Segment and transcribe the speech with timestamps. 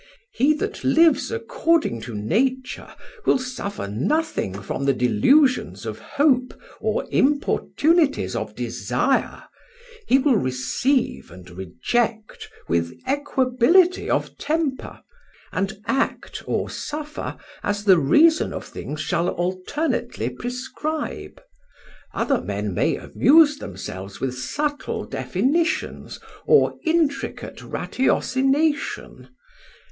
[0.33, 7.05] He that lives according to Nature will suffer nothing from the delusions of hope or
[7.11, 9.43] importunities of desire;
[10.07, 15.01] he will receive and reject with equability of temper;
[15.51, 21.39] and act or suffer as the reason of things shall alternately prescribe.
[22.11, 29.29] Other men may amuse themselves with subtle definitions or intricate ratiocination.